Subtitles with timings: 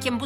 [0.00, 0.16] Día de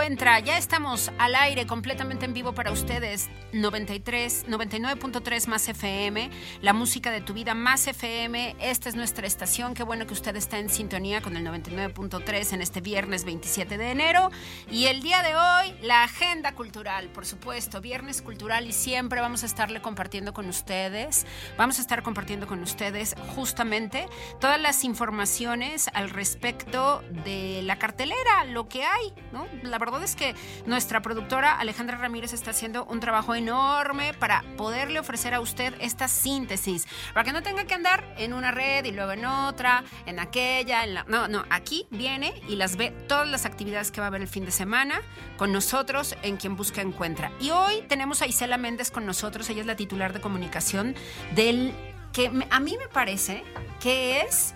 [0.00, 0.40] Encuentra.
[0.40, 3.28] Ya estamos al aire completamente en vivo para ustedes.
[3.52, 6.30] 93, 99.3 más FM,
[6.62, 8.56] la música de tu vida más FM.
[8.60, 9.74] Esta es nuestra estación.
[9.74, 13.90] Qué bueno que usted está en sintonía con el 99.3 en este viernes 27 de
[13.90, 14.30] enero.
[14.70, 19.42] Y el día de hoy, la agenda cultural, por supuesto, viernes cultural y siempre vamos
[19.42, 21.26] a estarle compartiendo con ustedes.
[21.58, 24.06] Vamos a estar compartiendo con ustedes justamente
[24.40, 29.46] todas las informaciones al respecto de la cartelera, lo que hay, ¿no?
[29.62, 30.34] La verdad es que
[30.66, 36.08] nuestra productora Alejandra Ramírez está haciendo un trabajo enorme para poderle ofrecer a usted esta
[36.08, 40.18] síntesis, para que no tenga que andar en una red y luego en otra, en
[40.18, 41.04] aquella, en la...
[41.04, 44.28] No, no, aquí viene y las ve todas las actividades que va a haber el
[44.28, 45.00] fin de semana
[45.36, 47.32] con nosotros en Quien Busca Encuentra.
[47.40, 50.94] Y hoy tenemos a Isela Méndez con nosotros, ella es la titular de comunicación
[51.34, 51.72] del
[52.12, 53.44] que a mí me parece
[53.80, 54.54] que es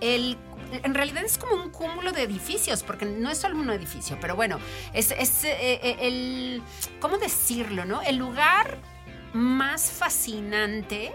[0.00, 0.36] el
[0.72, 4.36] en realidad es como un cúmulo de edificios, porque no es solo un edificio, pero
[4.36, 4.58] bueno,
[4.92, 6.62] es, es eh, eh, el,
[7.00, 8.02] ¿cómo decirlo, no?
[8.02, 8.78] El lugar
[9.32, 11.12] más fascinante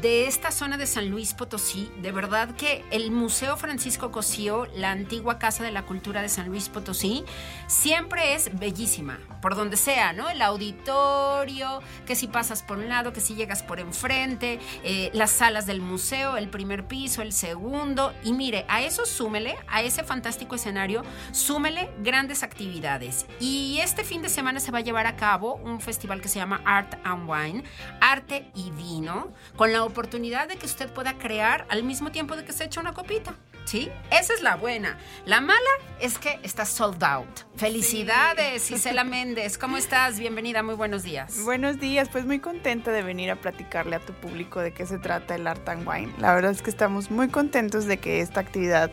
[0.00, 4.90] de esta zona de San Luis Potosí, de verdad que el Museo Francisco Cosío, la
[4.90, 7.24] antigua Casa de la Cultura de San Luis Potosí,
[7.66, 10.28] siempre es bellísima, por donde sea, ¿no?
[10.30, 15.30] El auditorio, que si pasas por un lado, que si llegas por enfrente, eh, las
[15.30, 20.04] salas del museo, el primer piso, el segundo, y mire, a eso súmele, a ese
[20.04, 21.02] fantástico escenario,
[21.32, 23.26] súmele grandes actividades.
[23.40, 26.38] Y este fin de semana se va a llevar a cabo un festival que se
[26.38, 27.64] llama Art and Wine,
[28.00, 32.44] Arte y Vino, con la oportunidad de que usted pueda crear al mismo tiempo de
[32.44, 33.34] que se echa una copita.
[33.64, 33.88] ¿Sí?
[34.10, 34.98] Esa es la buena.
[35.24, 35.60] La mala
[36.00, 37.28] es que está sold out.
[37.56, 39.56] Felicidades, Isela Méndez.
[39.56, 40.18] ¿Cómo estás?
[40.18, 41.44] Bienvenida, muy buenos días.
[41.44, 44.98] Buenos días, pues muy contenta de venir a platicarle a tu público de qué se
[44.98, 46.12] trata el Art and Wine.
[46.18, 48.90] La verdad es que estamos muy contentos de que esta actividad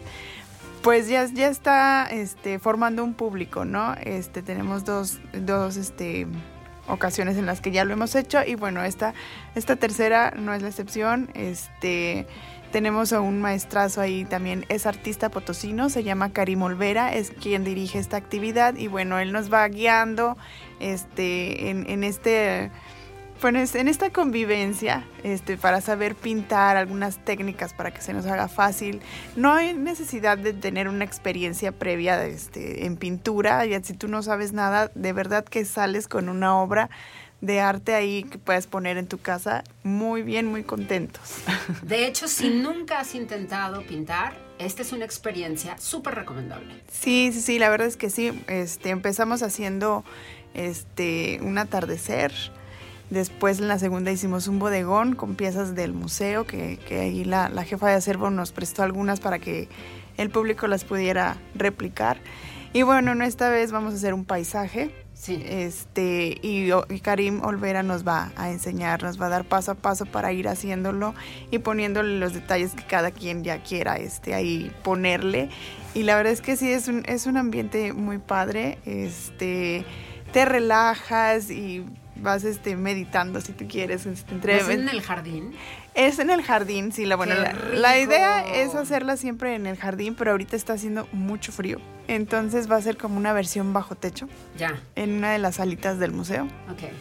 [0.83, 3.95] pues ya, ya está este, formando un público, ¿no?
[3.95, 6.25] Este, tenemos dos, dos este,
[6.89, 9.13] ocasiones en las que ya lo hemos hecho y bueno, esta,
[9.55, 11.29] esta tercera no es la excepción.
[11.33, 12.27] Este,
[12.71, 17.63] tenemos a un maestrazo ahí también, es artista potosino, se llama Karim Olvera, es quien
[17.63, 20.37] dirige esta actividad y bueno, él nos va guiando
[20.79, 22.71] este, en, en este
[23.41, 28.47] bueno, en esta convivencia, este, para saber pintar algunas técnicas para que se nos haga
[28.47, 29.01] fácil,
[29.35, 33.65] no hay necesidad de tener una experiencia previa este, en pintura.
[33.65, 36.89] Y si tú no sabes nada, de verdad que sales con una obra
[37.41, 41.35] de arte ahí que puedes poner en tu casa muy bien, muy contentos.
[41.83, 46.81] De hecho, si nunca has intentado pintar, esta es una experiencia súper recomendable.
[46.91, 48.43] Sí, sí, sí, la verdad es que sí.
[48.47, 50.03] Este, empezamos haciendo
[50.53, 52.33] este, un atardecer
[53.09, 57.87] Después en la segunda hicimos un bodegón con piezas del museo, que, ahí la, jefa
[57.87, 59.67] de acervo nos prestó algunas para que
[60.17, 62.17] el público las pudiera replicar.
[62.71, 64.93] Y bueno, esta vez vamos a hacer un paisaje.
[65.13, 65.43] Sí.
[65.43, 66.69] Este, y,
[67.01, 70.47] Karim Olvera nos va a enseñar, nos va a dar paso a paso para ir
[70.47, 71.13] haciéndolo
[71.51, 75.49] y poniéndole los detalles que cada quien ya quiera este, ahí ponerle.
[75.95, 78.77] Y la verdad es que sí, es un, es un ambiente muy padre.
[78.85, 79.83] Este,
[80.31, 81.83] te relajas y
[82.19, 84.05] vas este, meditando si tú quieres.
[84.05, 85.53] Este, ¿Es en el jardín?
[85.93, 87.05] Es en el jardín, sí.
[87.05, 87.35] La, bueno,
[87.73, 91.79] la, idea es hacerla siempre en el jardín, pero ahorita está haciendo mucho frío.
[92.07, 94.27] Entonces va a ser como una versión bajo techo.
[94.57, 94.79] Ya.
[94.95, 96.45] En una de las salitas del museo.
[96.71, 96.91] Ok.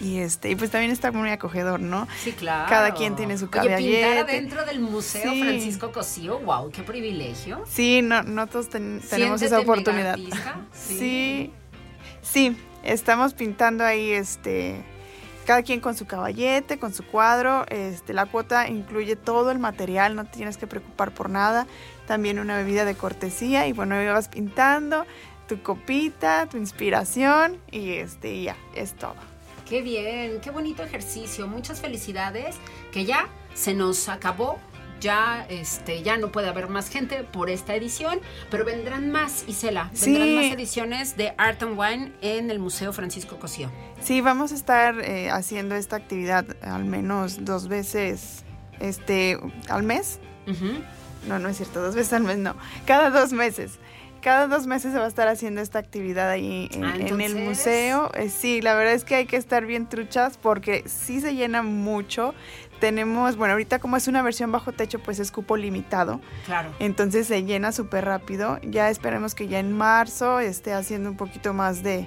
[0.00, 2.08] Y este, y pues también está muy acogedor, ¿no?
[2.22, 2.68] Sí, claro.
[2.68, 3.76] Cada quien tiene su caballete.
[3.76, 7.62] Oye, pintar adentro del Museo Francisco Cosío, wow, qué privilegio.
[7.68, 10.18] Sí, no, no todos tenemos esa oportunidad.
[10.72, 10.98] Sí.
[10.98, 11.52] sí.
[12.24, 14.84] Sí, Estamos pintando ahí este
[15.46, 17.64] cada quien con su caballete, con su cuadro.
[17.68, 21.66] Este, la cuota incluye todo el material, no te tienes que preocupar por nada.
[22.06, 25.06] También una bebida de cortesía y bueno, vas pintando
[25.48, 29.16] tu copita, tu inspiración y este ya, es todo.
[29.68, 31.46] Qué bien, qué bonito ejercicio.
[31.46, 32.56] Muchas felicidades,
[32.92, 34.58] que ya se nos acabó
[35.00, 38.20] ya, este, ya no puede haber más gente por esta edición,
[38.50, 43.38] pero vendrán más, Isela, vendrán más ediciones de Art and Wine en el Museo Francisco
[43.38, 43.70] Cosío.
[44.00, 48.44] Sí, vamos a estar eh, haciendo esta actividad al menos dos veces
[48.80, 50.20] este, al mes.
[51.26, 52.54] No, no es cierto, dos veces al mes, no.
[52.84, 53.78] Cada dos meses
[54.24, 58.10] cada dos meses se va a estar haciendo esta actividad ahí en, ah, el museo.
[58.14, 61.62] Eh, sí, la verdad es que hay que estar bien truchas porque sí se llena
[61.62, 62.34] mucho
[62.84, 66.20] tenemos, bueno, ahorita como es una versión bajo techo, pues es cupo limitado.
[66.44, 66.68] Claro.
[66.80, 68.58] Entonces se llena súper rápido.
[68.60, 72.06] Ya esperemos que ya en marzo esté haciendo un poquito más de,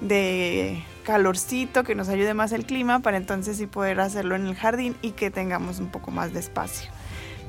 [0.00, 4.54] de calorcito, que nos ayude más el clima, para entonces sí poder hacerlo en el
[4.54, 6.88] jardín y que tengamos un poco más de espacio.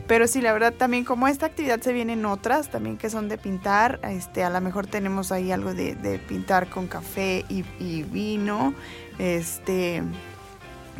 [0.07, 3.37] Pero sí, la verdad también como esta actividad se vienen otras también que son de
[3.37, 8.01] pintar, este, a lo mejor tenemos ahí algo de, de pintar con café y, y
[8.01, 8.73] vino,
[9.19, 10.01] este,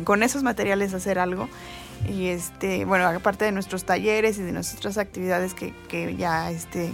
[0.02, 1.48] con esos materiales hacer algo.
[2.08, 6.92] Y este, bueno, aparte de nuestros talleres y de nuestras actividades que, que ya este,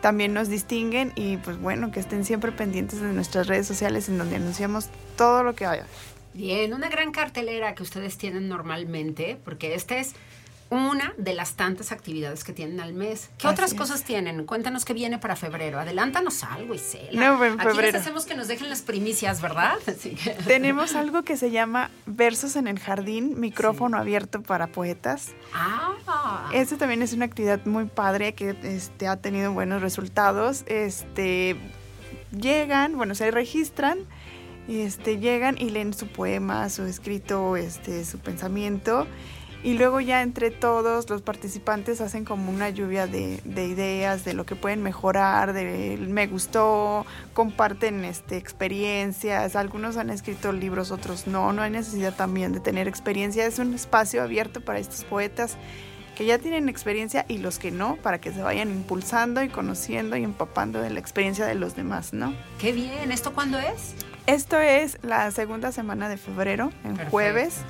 [0.00, 4.18] también nos distinguen y pues bueno, que estén siempre pendientes de nuestras redes sociales en
[4.18, 5.86] donde anunciamos todo lo que haya.
[6.34, 10.14] Bien, una gran cartelera que ustedes tienen normalmente, porque este es
[10.72, 13.28] una de las tantas actividades que tienen al mes.
[13.36, 14.46] ¿Qué otras cosas tienen?
[14.46, 15.78] Cuéntanos qué viene para febrero.
[15.78, 17.12] Adelántanos algo, Isela.
[17.12, 17.80] No, en febrero.
[17.80, 19.76] Aquí les hacemos que nos dejen las primicias, ¿verdad?
[20.46, 25.32] Tenemos algo que se llama Versos en el Jardín, micrófono abierto para poetas.
[25.52, 26.48] Ah.
[26.54, 30.64] Esta también es una actividad muy padre que este, ha tenido buenos resultados.
[30.66, 31.54] Este,
[32.32, 34.06] llegan, bueno, se registran
[34.68, 39.06] este, llegan y leen su poema, su escrito, este, su pensamiento.
[39.64, 44.44] Y luego ya entre todos los participantes hacen como una lluvia de, ideas de lo
[44.44, 51.52] que pueden mejorar, de me gustó, comparten este, experiencias, algunos han escrito libros, otros no,
[51.52, 55.56] no hay necesidad también de tener experiencia, es un espacio abierto para estos poetas
[56.16, 60.16] que ya tienen experiencia y los que no, para que se vayan impulsando y conociendo
[60.16, 62.34] y empapando de la experiencia de los demás, ¿no?
[62.58, 63.94] Qué bien, ¿esto cuándo es?
[64.26, 67.62] Esto es la segunda semana de febrero, en jueves.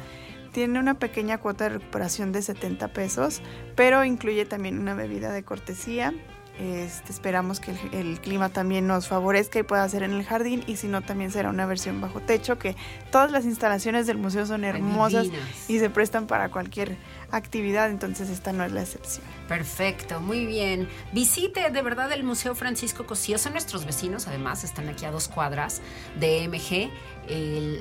[0.52, 3.42] Tiene una pequeña cuota de recuperación de 70 pesos,
[3.74, 6.12] pero incluye también una bebida de cortesía.
[6.58, 10.76] Este, esperamos que el, clima también nos favorezca y pueda ser en el jardín y
[10.76, 12.76] si no también será una versión bajo techo que
[13.10, 15.28] todas las instalaciones del museo son hermosas
[15.66, 16.98] y se prestan para cualquier
[17.32, 19.24] actividad, entonces esta no es la excepción.
[19.48, 20.88] Perfecto, muy bien.
[21.12, 25.28] Visite de verdad el Museo Francisco Cosío, son nuestros vecinos, además están aquí a dos
[25.28, 25.80] cuadras
[26.20, 26.90] de MG.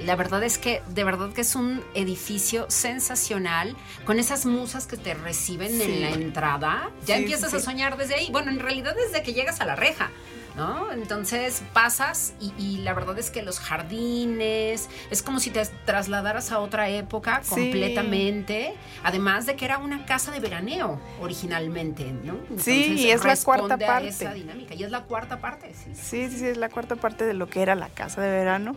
[0.05, 4.97] la verdad es que de verdad que es un edificio sensacional con esas musas que
[4.97, 6.89] te reciben en la entrada.
[7.05, 8.29] Ya empiezas a soñar desde ahí.
[8.31, 10.09] Bueno, en realidad desde que llegas a la reja.
[10.55, 10.91] ¿No?
[10.91, 16.59] Entonces pasas y, la verdad es que los jardines, es como si te trasladaras a
[16.59, 22.37] otra época completamente, además de que era una casa de veraneo originalmente, ¿no?
[22.57, 24.09] sí, y es la cuarta parte.
[24.09, 25.91] esa dinámica, y es la cuarta parte, sí.
[25.93, 28.75] Sí, sí, es la cuarta parte de lo que era la casa de verano.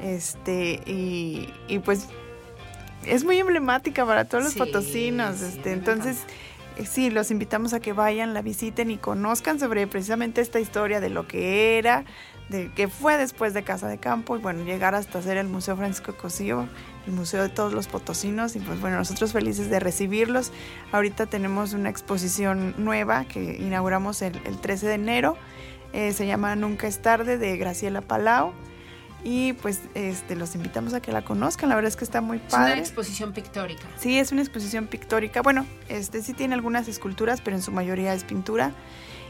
[0.00, 2.08] Este, y, pues
[3.06, 6.18] es muy emblemática para todos los potosinos, este, entonces
[6.86, 11.10] sí, los invitamos a que vayan, la visiten y conozcan sobre precisamente esta historia de
[11.10, 12.04] lo que era,
[12.48, 15.76] de que fue después de Casa de Campo y bueno, llegar hasta hacer el Museo
[15.76, 16.68] Francisco Cosío,
[17.06, 20.52] el Museo de todos los potosinos y pues bueno, nosotros felices de recibirlos.
[20.92, 25.36] Ahorita tenemos una exposición nueva que inauguramos el, 13 de enero,
[25.92, 28.52] eh, se llama Nunca es tarde de Graciela Palau
[29.24, 32.38] y pues este, los invitamos a que la conozcan, la verdad es que está muy
[32.38, 32.72] padre.
[32.72, 33.82] Es una exposición pictórica.
[33.96, 35.42] Sí, es una exposición pictórica.
[35.42, 38.72] Bueno, este sí tiene algunas esculturas, pero en su mayoría es pintura.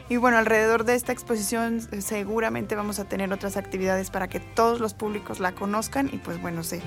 [0.08, 4.40] Y bueno, alrededor de esta exposición eh, seguramente vamos a tener otras actividades para que
[4.40, 6.82] todos los públicos la conozcan y pues bueno, se,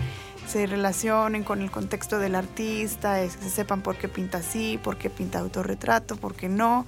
[0.48, 5.10] se relacionen con el contexto del artista, se sepan por qué pinta así, por qué
[5.10, 6.86] pinta autorretrato, por qué no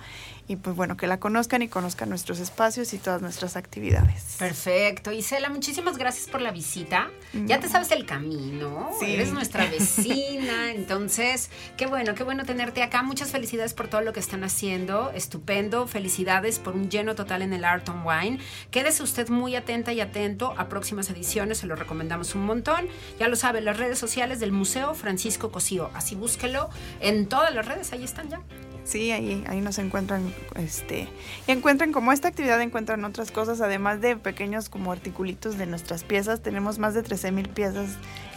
[0.48, 4.38] y pues bueno, que la conozcan y conozcan nuestros espacios y todas nuestras actividades.
[4.39, 5.12] Perfecto.
[5.12, 7.10] Isela, muchísimas gracias por la visita.
[7.46, 9.13] Ya te sabes el camino, sí.
[9.13, 13.04] eres nuestra vecina, entonces, qué bueno, qué bueno tenerte acá.
[13.04, 15.86] Muchas felicidades por todo lo que están haciendo, estupendo.
[15.88, 18.39] Felicidades por un lleno total en el Art on Wine.
[18.72, 22.88] Quédese usted muy atenta y atento a próximas ediciones, se lo recomendamos un montón.
[23.20, 26.70] Ya lo sabe, las redes sociales del Museo Francisco Cosío, así búsquelo
[27.01, 28.39] en todas las redes, ahí están ya.
[28.88, 31.10] Sí, ahí, ahí nos encuentran, este,
[31.46, 36.06] y encuentran como esta actividad encuentran otras cosas, además de pequeños como articulitos de nuestras
[36.06, 37.89] piezas, tenemos más de 13 mil piezas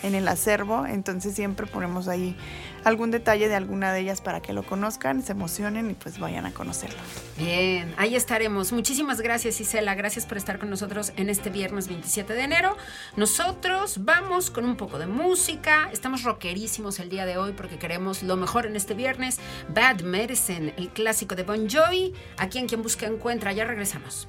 [0.02, 2.36] en el acervo, entonces siempre ponemos ahí
[2.84, 6.46] algún detalle de alguna de ellas para que lo conozcan, se emocionen y pues vayan
[6.46, 6.98] a conocerlo.
[7.38, 8.72] Bien, ahí estaremos.
[8.72, 12.76] Muchísimas gracias Isela, gracias por estar con nosotros en este viernes 27 de enero.
[13.16, 18.22] Nosotros vamos con un poco de música, estamos rockerísimos el día de hoy porque queremos
[18.22, 19.38] lo mejor en este viernes.
[19.68, 24.28] Bad Medicine, el clásico de Bon Jovi, aquí en quien busca encuentra, ya regresamos.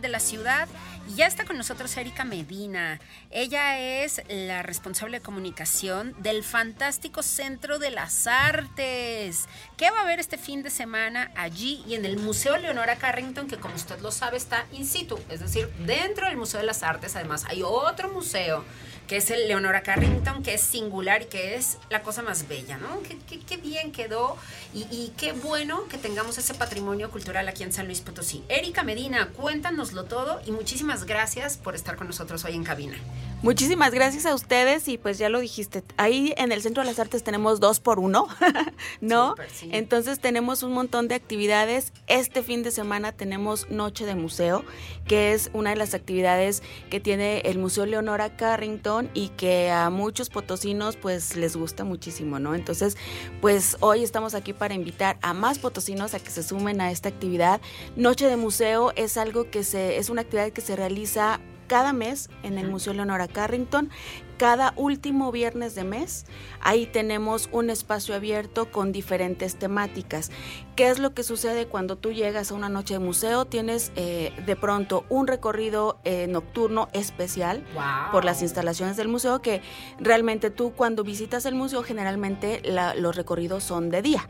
[0.00, 0.68] De la ciudad.
[1.08, 3.00] Y ya está con nosotros Erika Medina.
[3.30, 9.48] Ella es la responsable de comunicación del fantástico Centro de las Artes.
[9.76, 13.48] ¿Qué va a haber este fin de semana allí y en el Museo Leonora Carrington,
[13.48, 15.18] que como usted lo sabe está in situ?
[15.28, 18.64] Es decir, dentro del Museo de las Artes, además, hay otro museo
[19.10, 22.78] que es el Leonora Carrington, que es singular y que es la cosa más bella,
[22.78, 23.00] ¿no?
[23.02, 24.36] Qué, bien quedó
[24.72, 28.44] y, qué bueno que tengamos ese patrimonio cultural aquí en San Luis Potosí.
[28.48, 32.98] Erika Medina, cuéntanoslo todo y muchísimas gracias por estar con nosotros hoy en cabina.
[33.42, 37.00] Muchísimas gracias a ustedes y pues ya lo dijiste, ahí en el Centro de las
[37.00, 38.28] Artes tenemos dos por uno,
[39.00, 39.34] ¿no?
[39.72, 41.92] Entonces tenemos un montón de actividades.
[42.06, 44.62] Este fin de semana tenemos Noche de Museo,
[45.06, 49.88] que es una de las actividades que tiene el Museo Leonora Carrington y que a
[49.90, 52.54] muchos potosinos pues les gusta muchísimo, ¿no?
[52.54, 52.96] Entonces
[53.40, 57.08] pues hoy estamos aquí para invitar a más potosinos a que se sumen a esta
[57.08, 57.60] actividad.
[57.96, 62.30] Noche de Museo es algo que se, es una actividad que se realiza cada mes
[62.42, 63.90] en el Museo Leonora Carrington,
[64.38, 66.26] cada último viernes de mes.
[66.60, 70.32] Ahí tenemos un espacio abierto con diferentes temáticas.
[70.74, 73.44] ¿Qué es lo que sucede cuando tú llegas a una noche de museo?
[73.44, 77.62] Tienes eh, de pronto un recorrido eh, nocturno especial
[78.10, 79.62] por las instalaciones del museo que
[80.00, 82.62] realmente tú cuando visitas el museo generalmente
[82.96, 84.26] los recorridos son de día.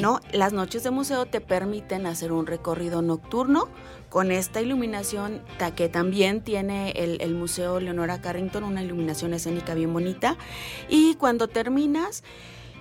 [0.00, 0.20] ¿no?
[0.32, 3.68] Las noches de museo te permiten hacer un recorrido nocturno
[4.10, 5.40] con esta iluminación
[5.76, 10.36] que también tiene el, Museo Leonora Carrington, una iluminación escénica bien bonita.
[10.88, 12.24] Y cuando terminas,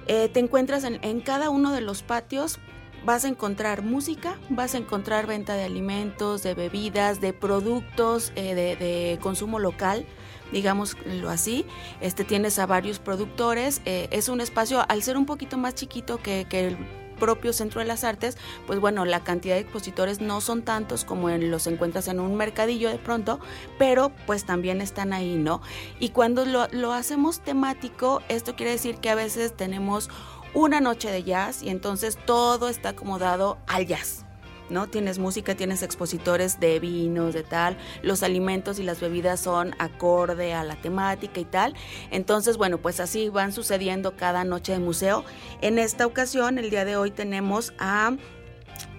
[0.07, 2.59] eh, te encuentras en, cada uno de los patios
[3.05, 8.55] vas a encontrar música, vas a encontrar venta de alimentos, de bebidas, de productos eh,
[8.55, 10.05] de, consumo local,
[10.51, 11.63] digámoslo así.
[12.01, 13.81] Este tienes a varios productores.
[13.85, 16.77] Eh, es un espacio, al ser un poquito más chiquito que, que el
[17.19, 21.29] propio Centro de las Artes, pues bueno, la cantidad de expositores no son tantos como
[21.29, 23.39] en, los encuentras en un mercadillo de pronto,
[23.77, 25.61] pero pues también están ahí, ¿no?
[25.99, 30.09] Y cuando lo, lo hacemos temático, esto quiere decir que a veces tenemos
[30.53, 34.25] una noche de jazz y entonces todo está acomodado al jazz.
[34.71, 34.87] ¿No?
[34.87, 40.53] Tienes música, tienes expositores de vinos, de tal, los alimentos y las bebidas son acorde
[40.53, 41.75] a la temática y tal.
[42.11, 45.23] Entonces, bueno, pues así van sucediendo cada noche de museo.
[45.61, 48.15] En esta ocasión, el día de hoy tenemos a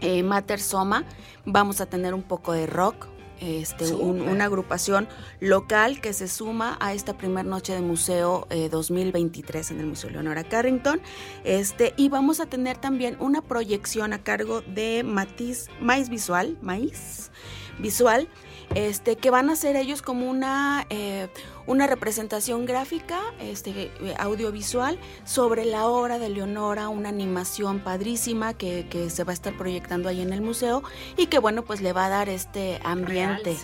[0.01, 1.05] eh, Mater Soma,
[1.45, 3.07] vamos a tener un poco de rock,
[3.41, 5.09] este, una agrupación
[5.41, 10.11] local que se suma a esta primera noche de museo 2023 eh, en el Museo
[10.11, 11.01] Leonora Carrington.
[11.45, 17.31] Este, y vamos a tener también una proyección a cargo de Matiz Maíz Visual, Maíz
[17.79, 18.29] Visual,
[18.75, 21.29] este, que van a ser ellos como una, eh,
[21.67, 29.25] una representación gráfica, este, audiovisual, sobre la obra de Leonora, una animación padrísima que, se
[29.25, 30.83] va a estar proyectando ahí en el museo
[31.17, 33.57] y que bueno, pues le va a dar este ambiente.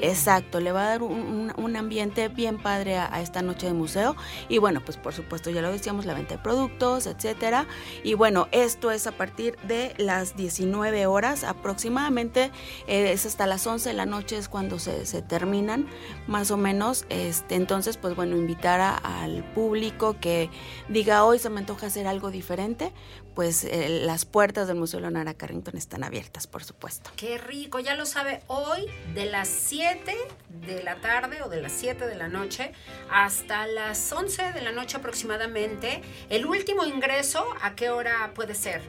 [0.00, 4.16] Exacto, le va a dar un, ambiente bien padre a, esta noche de museo.
[4.48, 7.66] Y bueno, pues por supuesto, ya lo decíamos, la venta de productos, etcétera.
[8.02, 12.50] Y bueno, esto es a partir de las 19 horas aproximadamente,
[12.86, 15.86] eh, es hasta las 11 de la noche es cuando se, se terminan,
[16.26, 17.06] más o menos.
[17.08, 20.50] Este, entonces, pues bueno, invitar al público que
[20.88, 22.92] diga hoy se me antoja hacer algo diferente,
[23.40, 27.10] pues eh, las puertas del Museo Leonora Carrington están abiertas, por supuesto.
[27.16, 30.14] Qué rico, ya lo sabe, hoy de las 7
[30.66, 32.72] de la tarde o de las 7 de la noche
[33.10, 38.82] hasta las 11 de la noche aproximadamente, el último ingreso, ¿a qué hora puede ser?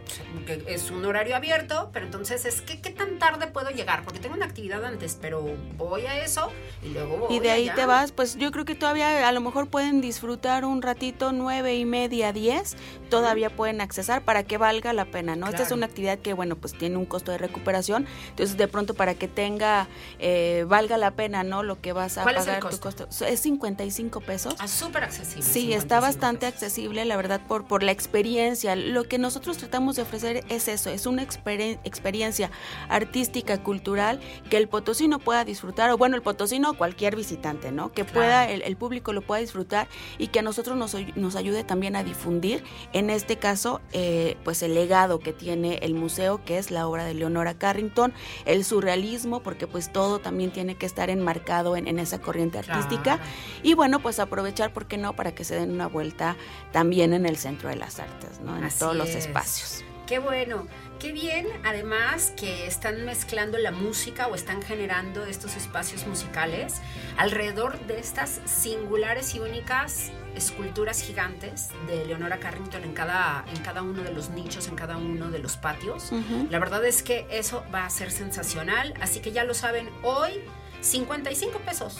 [0.67, 4.35] es un horario abierto, pero entonces es que qué tan tarde puedo llegar, porque tengo
[4.35, 6.51] una actividad antes, pero voy a eso
[6.83, 9.39] y luego voy Y de ahí te vas, pues yo creo que todavía a lo
[9.39, 12.75] mejor pueden disfrutar un ratito, nueve y media, diez,
[13.09, 15.47] todavía pueden accesar para que valga la pena, ¿no?
[15.47, 18.93] Esta es una actividad que, bueno, pues tiene un costo de recuperación, entonces de pronto
[18.93, 19.87] para que tenga,
[20.19, 21.63] eh, valga la pena, ¿no?
[21.63, 23.07] Lo que vas a pagar tu costo.
[23.25, 24.55] Es 55 pesos.
[24.59, 25.43] Ah, súper accesible.
[25.43, 28.75] Sí, está bastante accesible, la verdad, por, por la experiencia.
[28.75, 32.51] Lo que nosotros tratamos de ofrecer es eso, es una experiencia
[32.89, 37.91] artística, cultural, que el potosino pueda disfrutar, o bueno, el potosino o cualquier visitante, ¿no?
[37.91, 41.63] Que pueda el, el, público lo pueda disfrutar y que a nosotros nos, nos ayude
[41.63, 46.57] también a difundir, en este caso, eh, pues el legado que tiene el museo, que
[46.57, 48.13] es la obra de Leonora Carrington,
[48.45, 53.19] el surrealismo, porque pues todo también tiene que estar enmarcado en, esa corriente artística.
[53.63, 56.35] Y bueno, pues aprovechar, ¿por qué no?, para que se den una vuelta
[56.71, 58.57] también en el Centro de las Artes, ¿no?
[58.57, 59.83] En todos los espacios.
[60.07, 60.67] Qué bueno.
[61.01, 66.75] Qué bien, además, que están mezclando la música o están generando estos espacios musicales
[67.17, 73.81] alrededor de estas singulares y únicas esculturas gigantes de Leonora Carrington en cada, en cada
[73.81, 76.11] uno de los nichos, en cada uno de los patios.
[76.51, 80.33] La verdad es que eso va a ser sensacional, así que ya lo saben, hoy
[80.81, 81.97] 55 pesos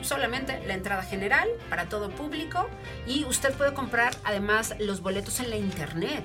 [0.00, 2.70] solamente la entrada general para todo público
[3.06, 6.24] y usted puede comprar además los boletos en la internet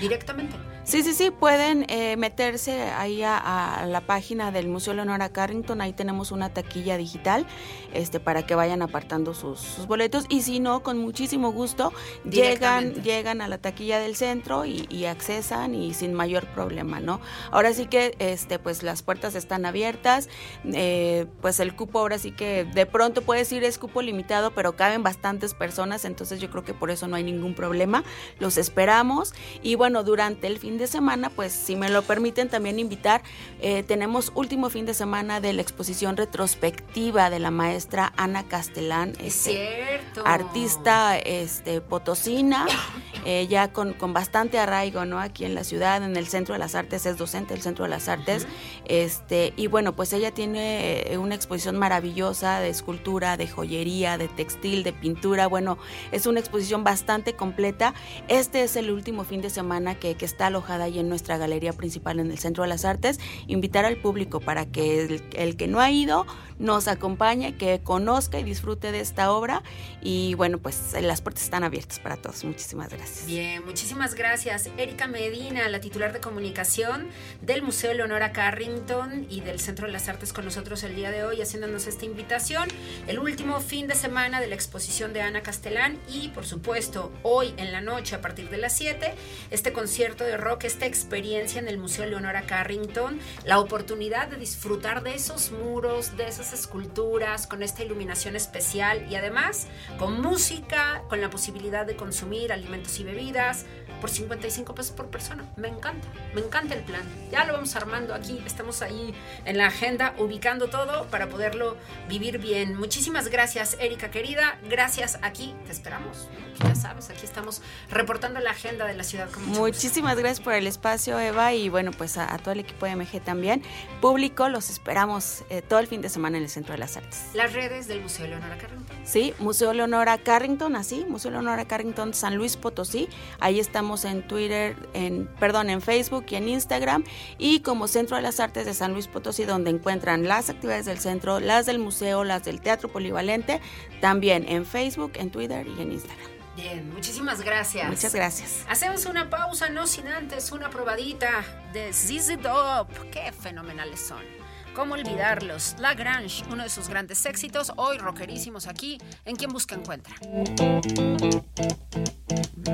[0.00, 0.56] directamente.
[0.84, 5.94] Sí, sí, sí, pueden eh, meterse ahí a, la página del Museo Leonora Carrington, ahí
[5.94, 7.46] tenemos una taquilla digital
[7.94, 10.26] este, para que vayan apartando sus, boletos.
[10.28, 11.90] Y si no, con muchísimo gusto
[12.28, 17.20] llegan, llegan a la taquilla del centro y, accesan y sin mayor problema, ¿no?
[17.50, 20.28] Ahora sí que este, pues las puertas están abiertas,
[20.64, 24.76] eh, pues el cupo ahora sí que de pronto puede decir es cupo limitado, pero
[24.76, 28.02] caben bastantes personas, entonces yo creo que por eso no hay ningún problema,
[28.38, 29.34] los esperamos.
[29.62, 33.22] Y bueno, durante el fin de semana, pues si me lo permiten también invitar,
[33.60, 39.12] eh, tenemos último fin de semana de la exposición retrospectiva de la maestra Ana Castellán,
[39.20, 42.66] este, artista este, potosina,
[43.24, 45.20] eh, ya con, bastante arraigo ¿no?
[45.20, 47.90] aquí en la ciudad, en el Centro de las Artes, es docente del Centro de
[47.90, 48.46] las Artes,
[48.86, 54.28] este, y bueno, pues ella tiene eh, una exposición maravillosa de escultura, de joyería, de
[54.28, 55.78] textil, de pintura, bueno,
[56.12, 57.94] es una exposición bastante completa.
[58.28, 61.72] Este es el último fin de semana que, que está alojada ahí en nuestra galería
[61.74, 65.80] principal en el Centro de las Artes, invitar al público para que el, que no
[65.80, 66.26] ha ido
[66.58, 69.62] nos acompañe, que conozca y disfrute de esta obra
[70.00, 72.44] y bueno, pues las puertas están abiertas para todos.
[72.44, 73.26] Muchísimas gracias.
[73.26, 74.70] Bien, muchísimas gracias.
[74.78, 77.08] Erika Medina, la titular de comunicación
[77.42, 81.24] del Museo Leonora Carrington y del Centro de las Artes con nosotros el día de
[81.24, 82.68] hoy haciéndonos esta invitación.
[83.08, 87.52] El último fin de semana de la exposición de Ana Castellán y por supuesto hoy
[87.56, 89.12] en la noche a partir de las 7
[89.50, 95.02] este concierto de rock esta experiencia en el Museo Leonora Carrington, la oportunidad de disfrutar
[95.02, 99.66] de esos muros, de esas esculturas, con esta iluminación especial y además
[99.98, 103.66] con música, con la posibilidad de consumir alimentos y bebidas
[104.00, 105.44] por 55 pesos por persona.
[105.56, 107.02] Me encanta, me encanta el plan.
[107.30, 111.76] Ya lo vamos armando aquí, estamos ahí en la agenda ubicando todo para poderlo
[112.08, 112.76] vivir bien.
[112.76, 114.58] Muchísimas gracias, Erika querida.
[114.68, 116.28] Gracias aquí, te esperamos.
[116.60, 119.28] Ya sabes, aquí estamos reportando la agenda de la ciudad.
[119.46, 123.20] Muchísimas gracias por el espacio, Eva, y bueno, pues a, todo el equipo de MG
[123.22, 123.62] también.
[124.00, 127.30] Público, los esperamos eh, todo el fin de semana en el Centro de las Artes.
[127.34, 128.93] Las redes del Museo Leonora Carrington.
[129.04, 133.08] Sí, Museo Leonora Carrington, así, Museo Leonora Carrington San Luis Potosí.
[133.38, 137.04] Ahí estamos en Twitter, en perdón, en Facebook y en Instagram
[137.38, 140.98] y como Centro de las Artes de San Luis Potosí donde encuentran las actividades del
[140.98, 143.60] centro, las del museo, las del Teatro Polivalente,
[144.00, 146.34] también en Facebook, en Twitter y en Instagram.
[146.56, 147.88] Bien, muchísimas gracias.
[147.88, 148.64] Muchas gracias.
[148.68, 152.88] Hacemos una pausa, no sin antes una probadita de ZZ Top.
[153.10, 154.43] Qué fenomenales son.
[154.74, 155.76] ¿Cómo olvidarlos?
[155.78, 160.14] La Grange, uno de sus grandes éxitos, hoy rockerísimos aquí, en Quien Busca Encuentra.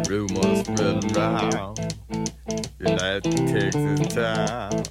[0.08, 1.78] Rumors spread around
[2.78, 3.22] United
[4.10, 4.82] town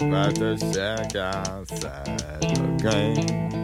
[0.00, 3.62] About to shack outside the game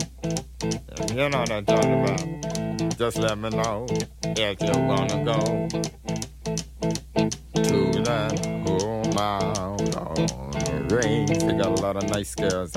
[1.17, 3.87] You know what I'm talking about Just let me know
[4.25, 5.69] if you wanna go
[7.55, 11.30] To that home out on the range
[11.75, 12.77] a lot of nice girls?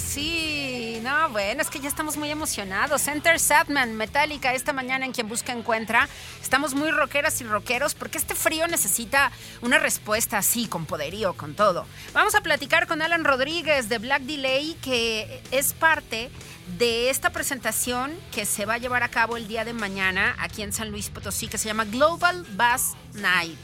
[0.00, 1.00] Sí.
[1.02, 3.06] No, bueno, es que ya estamos muy emocionados.
[3.08, 6.08] Enter Sadman, Metallica, esta mañana en Quien Busca Encuentra.
[6.42, 9.30] Estamos muy rockeras y rockeros porque este frío necesita
[9.62, 11.86] una respuesta así, con poderío, con todo.
[12.12, 16.30] Vamos a platicar con Alan Rodríguez de Black Delay, que es parte
[16.78, 20.62] de esta presentación que se va a llevar a cabo el día de mañana aquí
[20.62, 23.58] en San Luis Potosí, que se llama Global Bass Night.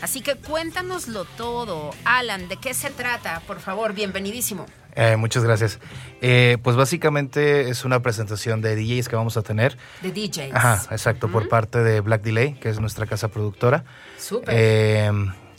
[0.00, 1.94] Así que cuéntanoslo todo.
[2.04, 3.40] Alan, ¿de qué se trata?
[3.46, 4.66] Por favor, bienvenidísimo.
[4.94, 5.78] Eh, muchas gracias.
[6.20, 9.76] Eh, pues básicamente es una presentación de DJs que vamos a tener.
[10.02, 10.54] De DJs.
[10.54, 13.84] Ajá, exacto, por parte de Black Delay, que es nuestra casa productora.
[14.18, 14.54] Súper.
[14.56, 15.10] Eh,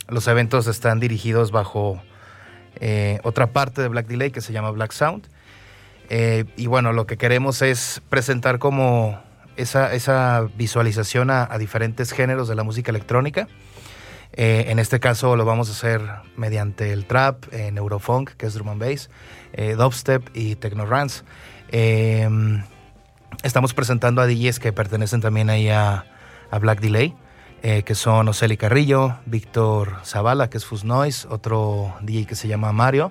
[0.08, 2.02] los eventos están dirigidos bajo
[3.22, 5.28] otra parte de Black Delay que se llama Black Sound.
[6.10, 9.18] y bueno, lo que queremos es presentar como
[9.56, 13.48] esa, esa visualización a, a diferentes géneros de la música electrónica.
[14.36, 16.00] Eh, en este caso lo vamos a hacer
[16.36, 19.08] mediante el trap, eh, neurofunk, que es drum and bass,
[19.52, 21.22] eh, dubstep y techno rance.
[23.42, 26.06] estamos presentando a DJs que pertenecen también ahí a,
[26.60, 27.16] Black Delay,
[27.62, 32.70] que son Oceli Carrillo, Víctor Zavala, que es Fuzz Noise, otro DJ que se llama
[32.70, 33.10] Mario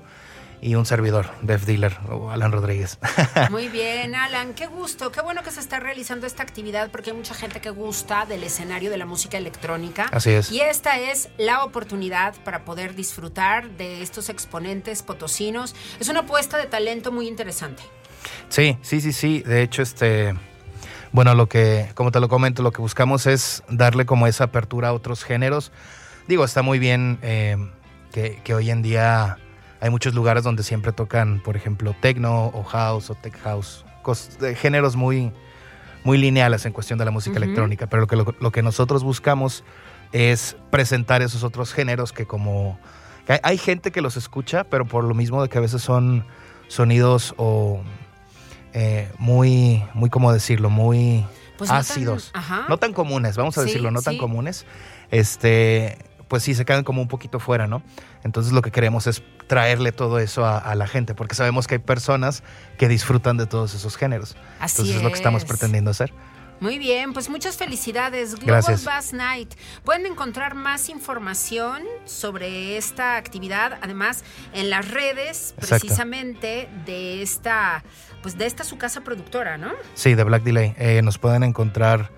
[0.63, 2.97] y un servidor, Dev Dealer o Alan Rodríguez.
[3.51, 7.17] Muy bien, Alan, qué gusto, qué bueno que se está realizando esta actividad porque hay
[7.17, 10.05] mucha gente que gusta del escenario de la música electrónica.
[10.13, 10.49] Así es.
[10.51, 15.75] Y esta es la oportunidad para poder disfrutar de estos exponentes potosinos.
[15.99, 17.83] Es una apuesta de talento muy interesante.
[18.47, 19.41] Sí, sí, sí, sí.
[19.41, 20.33] De hecho, este,
[21.11, 24.89] bueno, lo que, como te lo comento, lo que buscamos es darle como esa apertura
[24.89, 25.73] a otros géneros.
[26.29, 27.57] Digo, está muy bien eh,
[28.13, 29.39] que, que hoy en día
[29.83, 33.83] hay muchos lugares donde siempre tocan, por ejemplo, techno o house o tech house,
[34.39, 35.33] de géneros muy,
[36.05, 39.65] muy lineales en cuestión de la música electrónica, pero lo que, lo, que nosotros buscamos
[40.13, 42.79] es presentar esos otros géneros que como...
[43.27, 46.25] hay, gente que los escucha, pero por lo mismo de que a veces son
[46.69, 47.81] sonidos o
[48.71, 50.69] eh, muy, muy, ¿cómo decirlo?
[50.69, 51.25] Muy
[51.57, 52.31] pues ácidos.
[52.69, 54.65] No tan, comunes, vamos a decirlo, no tan comunes.
[55.11, 55.97] Este,
[56.27, 57.83] pues sí, se quedan como un poquito fuera, ¿no?
[58.23, 61.79] Entonces lo que queremos es traerle todo eso a, la gente, porque sabemos que hay
[61.79, 62.43] personas
[62.77, 64.35] que disfrutan de todos esos géneros.
[64.59, 65.03] Así Entonces es.
[65.03, 66.13] lo que estamos pretendiendo hacer.
[66.59, 68.35] Muy bien, pues muchas felicidades.
[68.35, 69.53] Global Bass Night.
[69.83, 77.83] Pueden encontrar más información sobre esta actividad, además en las redes, precisamente de esta,
[78.21, 79.73] pues de esta su casa productora, ¿no?
[79.93, 80.73] Sí, de Black Delay.
[80.77, 82.11] Eh, nos pueden encontrar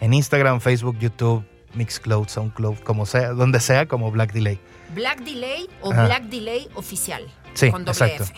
[0.00, 1.44] en Instagram, Facebook, YouTube,
[1.74, 4.58] Mixcloud, Soundcloud, como sea, donde sea, como Black Delay.
[4.94, 7.26] Black Delay o Black Delay oficial.
[7.54, 8.32] Sí, con doble F.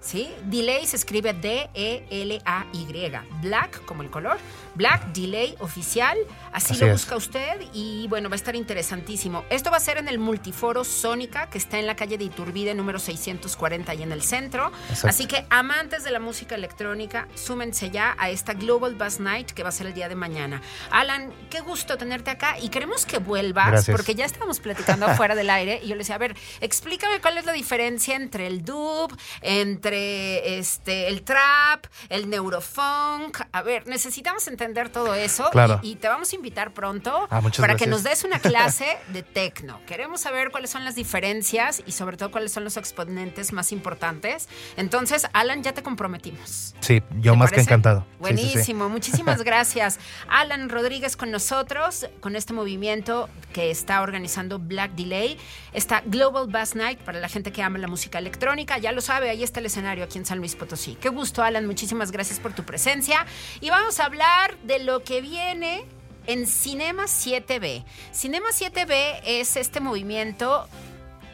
[0.00, 0.30] ¿Sí?
[0.44, 3.12] Delay se escribe D-E-L-A-Y.
[3.42, 4.38] Black, como el color.
[4.74, 6.16] Black Delay oficial.
[6.52, 9.44] Así, lo busca usted y bueno, va a estar interesantísimo.
[9.50, 12.74] Esto va a ser en el multiforo Sónica, que está en la calle de Iturbide,
[12.74, 14.72] número 640, y en el centro.
[15.04, 19.62] Así que amantes de la música electrónica, súmense ya a esta Global Bass Night que
[19.62, 20.62] va a ser el día de mañana.
[20.90, 25.50] Alan, qué gusto tenerte acá y queremos que vuelvas, porque ya estábamos platicando afuera del
[25.50, 29.16] aire y yo le decía, a ver, explícame cuál es la diferencia entre el dub,
[29.60, 33.40] entre este, el trap, el neurofunk.
[33.52, 35.50] A ver, necesitamos entender todo eso
[35.82, 39.80] y, te vamos a invitar pronto ah, para que nos des una clase de tecno.
[39.86, 44.48] Queremos saber cuáles son las diferencias y sobre todo cuáles son los exponentes más importantes.
[44.76, 46.74] Entonces, Alan, ya te comprometimos.
[46.80, 48.06] Sí, yo más que encantado.
[48.18, 49.98] Buenísimo, muchísimas gracias.
[50.28, 55.38] Alan Rodríguez con nosotros, con este movimiento que está organizando Black Delay,
[55.72, 58.78] esta Global Bass Night para la gente que ama la música electrónica.
[58.78, 60.96] Ya lo sabe, ahí está el escenario aquí en San Luis Potosí.
[61.00, 61.66] Qué gusto, Alan.
[61.66, 63.26] Muchísimas gracias por tu presencia.
[63.60, 65.84] Y vamos a hablar de lo que viene
[66.26, 67.84] en Cinema 7B.
[68.12, 70.68] Cinema 7B es este movimiento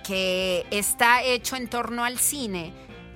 [0.07, 2.73] que está hecho en torno al cine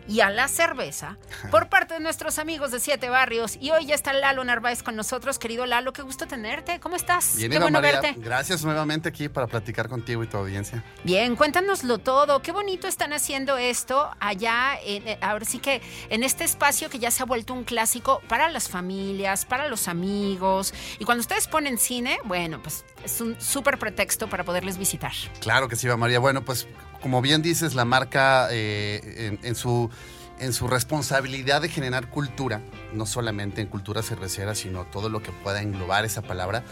[0.08, 1.18] y a la cerveza
[1.50, 3.58] por parte de nuestros amigos de Siete Barrios.
[3.60, 5.38] Y hoy ya está Lalo Narváez con nosotros.
[5.38, 6.80] Querido Lalo, qué gusto tenerte.
[6.80, 7.36] ¿Cómo estás?
[7.36, 8.14] Bien, qué bueno verte.
[8.16, 10.82] Gracias nuevamente aquí para platicar contigo y tu audiencia.
[11.04, 12.40] Bien, cuéntanoslo todo.
[12.40, 14.78] Qué bonito están haciendo esto allá.
[14.84, 18.48] En, ahora sí que en este espacio que ya se ha vuelto un clásico para
[18.48, 20.72] las familias, para los amigos.
[20.98, 25.12] Y cuando ustedes ponen cine, bueno, pues es un súper pretexto para poderles visitar.
[25.40, 26.18] Claro que sí, María.
[26.18, 26.66] Bueno, pues
[27.00, 29.90] como bien dices, la marca eh, en, su,
[30.38, 32.60] en su responsabilidad de generar cultura,
[32.92, 36.64] no solamente en cultura cervecera, sino todo lo que pueda englobar esa palabra.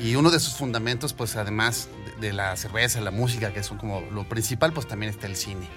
[0.00, 1.88] Y uno de sus fundamentos, pues además
[2.20, 5.68] de, la cerveza, la música, que son como lo principal, pues también está el cine.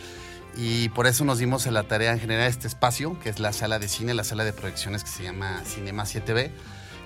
[0.56, 3.54] Y por eso nos dimos a la tarea en generar este espacio, que es la
[3.54, 6.52] sala de cine, la sala de proyecciones que se llama Cinema 7B,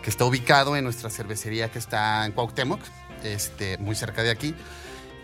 [0.03, 2.79] que está ubicado en nuestra cervecería que está en Cuauhtémoc,
[3.23, 4.55] este, muy cerca de aquí.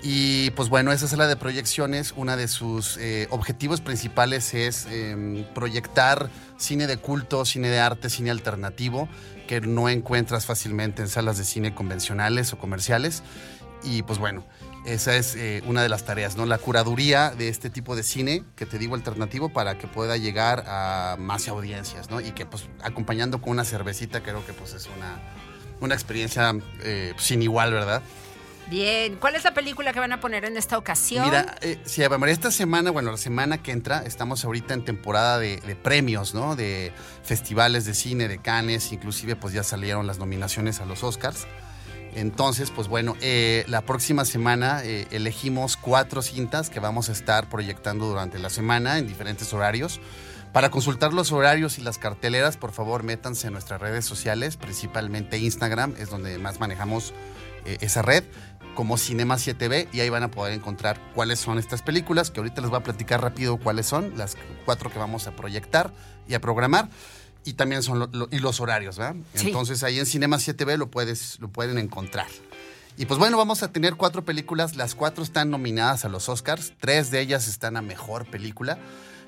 [0.03, 5.45] Y pues bueno, esa sala de proyecciones, uno de sus eh, objetivos principales es em,
[5.53, 9.07] proyectar cine de culto, cine de arte, cine alternativo,
[9.47, 13.21] que no encuentras fácilmente en salas de cine convencionales o comerciales.
[13.83, 14.43] Y pues bueno,
[14.85, 16.47] esa es eh, una de las tareas, ¿no?
[16.47, 20.63] La curaduría de este tipo de cine, que te digo alternativo, para que pueda llegar
[20.67, 22.21] a más audiencias, ¿no?
[22.21, 25.19] Y que pues acompañando con una cervecita creo que pues es una,
[25.79, 28.01] una experiencia eh, sin igual, ¿verdad?
[28.71, 31.25] Bien, ¿cuál es la película que van a poner en esta ocasión?
[31.25, 31.77] Mira, eh,
[32.17, 36.33] María, esta semana, bueno, la semana que entra, estamos ahorita en temporada de, de premios,
[36.33, 36.55] ¿no?
[36.55, 41.47] De festivales de cine, de Cannes, inclusive pues ya salieron las nominaciones a los Oscars.
[42.15, 47.49] Entonces, pues bueno, eh, la próxima semana eh, elegimos cuatro cintas que vamos a estar
[47.49, 49.99] proyectando durante la semana en diferentes horarios.
[50.53, 55.37] Para consultar los horarios y las carteleras, por favor, métanse en nuestras redes sociales, principalmente
[55.39, 57.13] Instagram, es donde más manejamos
[57.65, 58.23] eh, esa red,
[58.75, 62.61] como Cinema 7B, y ahí van a poder encontrar cuáles son estas películas, que ahorita
[62.61, 65.93] les voy a platicar rápido cuáles son, las cuatro que vamos a proyectar
[66.27, 66.89] y a programar
[67.43, 69.15] y también son lo, lo, y los horarios, ¿verdad?
[69.33, 69.47] Sí.
[69.47, 72.27] Entonces ahí en Cinema 7B lo, puedes, lo pueden encontrar.
[72.97, 76.73] Y pues bueno, vamos a tener cuatro películas, las cuatro están nominadas a los Oscars,
[76.79, 78.77] tres de ellas están a Mejor Película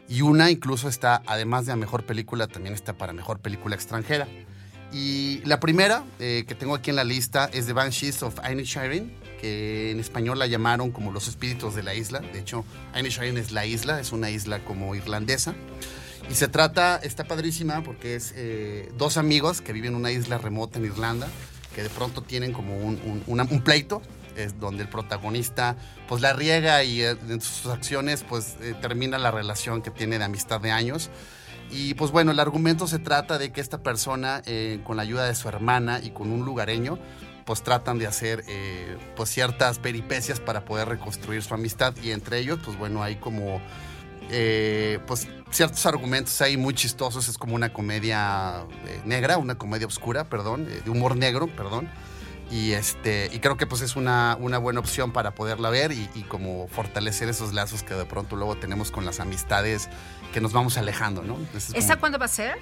[0.09, 4.27] y una incluso está, además de a Mejor Película, también está para Mejor Película Extranjera.
[4.93, 9.11] Y la primera eh, que tengo aquí en la lista es The Banshees of Inisherin,
[9.41, 12.19] que en español la llamaron como Los Espíritus de la Isla.
[12.19, 12.63] De hecho,
[12.97, 15.55] Inisherin es la isla, es una isla como irlandesa.
[16.29, 20.37] Y se trata, está padrísima porque es eh, dos amigos que viven en una isla
[20.37, 21.27] remota en Irlanda,
[21.75, 24.01] que de pronto tienen como un, un, un pleito,
[24.37, 25.75] es donde el protagonista
[26.07, 30.17] pues la riega y eh, en sus acciones pues eh, termina la relación que tiene
[30.17, 31.09] de amistad de años.
[31.73, 35.25] Y pues bueno, el argumento se trata de que esta persona, eh, con la ayuda
[35.25, 36.99] de su hermana y con un lugareño,
[37.45, 42.39] pues tratan de hacer eh, pues ciertas peripecias para poder reconstruir su amistad y entre
[42.39, 43.59] ellos pues bueno hay como
[44.29, 47.27] eh, pues ciertos argumentos ahí muy chistosos.
[47.27, 48.65] Es como una comedia
[49.03, 51.89] negra una comedia oscura perdón de humor negro perdón.
[52.51, 56.07] Y este y creo que pues es una, una buena opción para poderla ver y
[56.29, 59.89] como fortalecer esos lazos que de pronto luego tenemos con las amistades
[60.33, 62.57] que nos vamos alejando no es ¿Esa como- cuándo va a ser?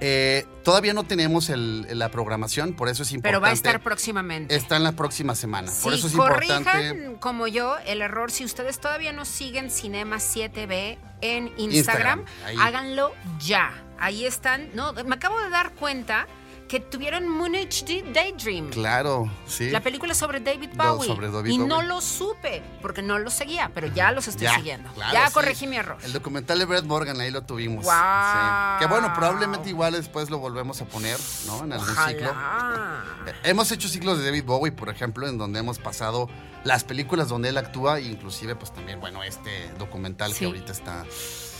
[0.00, 3.80] eh, todavía no tenemos el- la programación por eso es importante Pero va a estar
[3.80, 4.54] próximamente.
[4.54, 5.70] Está en la próxima semana.
[5.82, 7.16] Por Sí, eso es corrijan importante.
[7.20, 8.30] como yo el error.
[8.30, 13.70] Si ustedes todavía no siguen Cinema 7B en Instagram, Instagram, háganlo ya.
[13.98, 14.70] Ahí están.
[14.74, 16.26] No, me acabo de dar cuenta
[16.74, 18.70] que tuvieron Munich Daydream.
[18.70, 19.70] Claro, sí.
[19.70, 21.06] La película sobre David No, Bowie.
[21.06, 24.56] sobre David y no lo supe porque no lo seguía, pero ya los estoy Ya,
[24.56, 24.90] siguiendo.
[24.92, 25.34] claro, ya sí.
[25.34, 25.98] corregí mi error.
[26.02, 27.84] El documental de Brett Morgan, ahí lo tuvimos.
[27.84, 28.78] Guau.
[28.78, 28.80] Sí.
[28.80, 31.16] Que bueno, probablemente igual después lo volvemos a poner,
[31.46, 31.62] ¿no?
[31.62, 32.30] En algún ciclo.
[32.30, 33.04] Ojalá.
[33.28, 36.28] Eh, Hemos hecho ciclos de David Bowie, por ejemplo, en donde hemos pasado
[36.64, 40.40] las películas donde él actúa, inclusive pues también, bueno, este documental Sí.
[40.40, 41.04] que ahorita está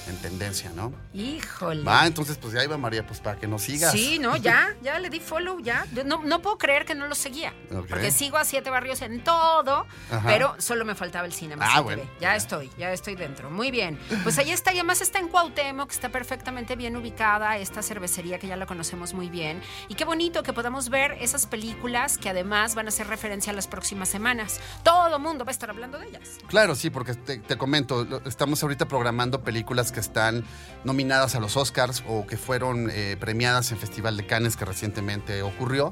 [0.09, 0.93] en tendencia, ¿no?
[1.13, 1.83] Híjole.
[1.85, 3.93] Va, entonces pues ya iba María, pues para que nos sigas.
[3.93, 5.87] Sí, no, ya, ya le di follow, ya.
[5.95, 7.53] Yo No, no puedo creer que no lo seguía.
[7.71, 7.87] Ok.
[7.89, 10.23] Porque sigo a Siete Barrios en todo, Ajá.
[10.27, 11.65] pero solo me faltaba el cinema.
[11.69, 11.83] Ah, 7B.
[11.85, 12.03] bueno.
[12.21, 13.51] Ya estoy, ya estoy dentro.
[13.51, 13.99] Muy bien.
[14.23, 18.39] Pues ahí está, y además está en Cuauhtémoc, que está perfectamente bien ubicada, esta cervecería
[18.39, 19.63] que ya la conocemos muy bien.
[19.89, 23.57] Y qué bonito que podamos ver esas películas que además van a hacer referencia a
[23.57, 24.61] las próximas semanas.
[24.83, 26.39] Todo mundo va a estar hablando de ellas.
[26.49, 30.45] Claro, sí, porque te, te comento, estamos ahorita programando películas que están
[30.85, 35.41] nominadas a los Oscars o que fueron eh, premiadas en Festival de Cannes que recientemente
[35.43, 35.91] ocurrió.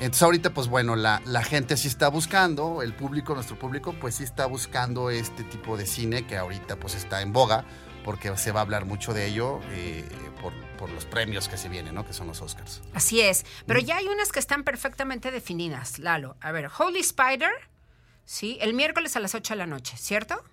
[0.00, 4.16] Entonces ahorita, pues bueno, la, la gente sí está buscando, el público, nuestro público, pues
[4.16, 7.64] sí está buscando este tipo de cine que ahorita pues está en boga,
[8.04, 10.04] porque se va a hablar mucho de ello eh,
[10.40, 12.06] por, por los premios que se vienen, ¿no?
[12.06, 12.80] Que son los Oscars.
[12.94, 13.44] Así es.
[13.66, 16.36] Pero ya hay unas que están perfectamente definidas, Lalo.
[16.40, 17.50] A ver, Holy Spider,
[18.24, 20.44] sí, el miércoles a las 8 de la noche, ¿cierto?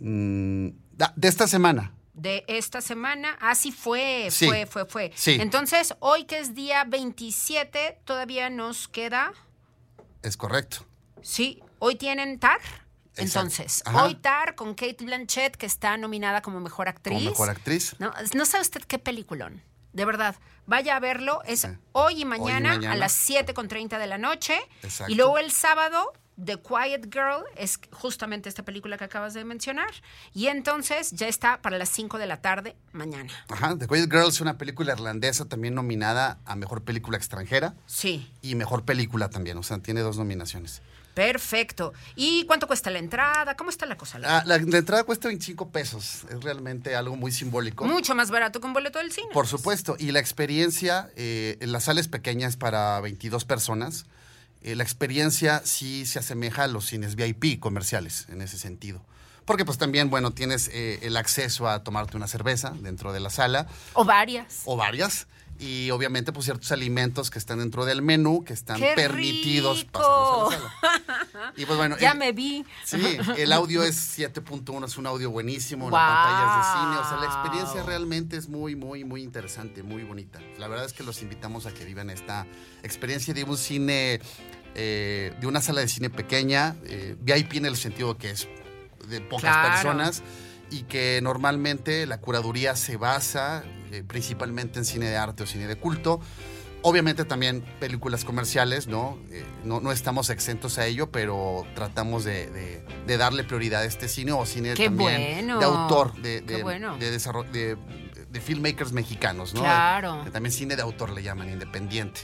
[0.00, 1.94] Mm, da- de esta semana.
[2.20, 3.36] De esta semana.
[3.40, 4.46] Así fue, Sí.
[4.46, 5.12] fue, fue, fue.
[5.14, 5.38] Sí.
[5.40, 9.32] Entonces, hoy que es día 27, todavía nos queda.
[10.22, 10.86] Es correcto.
[11.22, 12.60] Sí, hoy tienen TAR.
[13.16, 13.22] Exacto.
[13.22, 14.04] Entonces, Ajá.
[14.04, 17.18] hoy TAR con Kate Blanchett, que está nominada como mejor actriz.
[17.18, 17.96] Como mejor actriz.
[17.98, 19.62] No, no sabe usted qué peliculón.
[19.92, 21.42] De verdad, vaya a verlo.
[21.44, 21.68] Es Sí.
[21.92, 22.92] hoy y mañana, mañana.
[22.92, 24.58] a las 7.30 de la noche.
[24.82, 25.12] Exacto.
[25.12, 26.12] Y luego el sábado,
[26.44, 29.90] The Quiet Girl, es justamente esta película que acabas de mencionar.
[30.34, 33.30] Y entonces ya está para las 5 de la tarde mañana.
[33.48, 38.30] Ajá, The Quiet Girl es una película irlandesa también nominada a Mejor Película Extranjera Sí,
[38.42, 40.82] y Mejor Película también, o sea, tiene dos nominaciones.
[41.14, 41.92] perfecto.
[42.16, 43.56] ¿Y cuánto cuesta la entrada?
[43.56, 44.18] ¿Cómo está la cosa?
[44.24, 47.84] Ah, la, la entrada cuesta 25 pesos, es realmente algo muy simbólico.
[47.84, 49.28] Mucho más barato que un boleto del cine.
[49.32, 54.06] Por supuesto, y la experiencia, eh, la sala es pequeña, es para 22 personas.
[54.62, 59.02] Eh, la experiencia sí se asemeja a los cines VIP comerciales en ese sentido.
[59.44, 63.30] Porque pues también, bueno, tienes eh, el acceso a tomarte una cerveza dentro de la
[63.30, 63.66] sala.
[63.94, 64.62] O varias.
[64.64, 65.26] O varias.
[65.60, 70.58] Y obviamente pues ciertos alimentos que están dentro del menú, que están permitidos pasarlos a
[70.58, 71.52] la sala.
[71.56, 71.98] Y pues bueno.
[71.98, 72.64] ya me vi.
[72.84, 76.96] Sí, el audio es 7.1, es un audio buenísimo, la pantalla es de cine.
[76.98, 80.38] O sea, la experiencia realmente es muy, muy, muy interesante, muy bonita.
[80.58, 82.46] La verdad es que los invitamos a que vivan esta
[82.82, 84.20] experiencia de un cine,
[84.74, 88.48] eh, de una sala de cine pequeña, eh, VIP en el sentido que es
[89.08, 90.22] de pocas personas
[90.70, 95.66] y que normalmente la curaduría se basa eh, principalmente en cine de arte o cine
[95.66, 96.20] de culto.
[96.82, 99.18] Obviamente también películas comerciales, ¿no?
[99.30, 104.08] Eh, no, no, estamos exentos a ello, pero tratamos de, de, darle prioridad a este
[104.08, 107.76] cine o cine también de autor, de, de, de,
[108.30, 109.60] de, filmmakers mexicanos, ¿no?
[109.60, 110.22] Claro.
[110.24, 112.22] Que también cine de autor le llaman, independiente.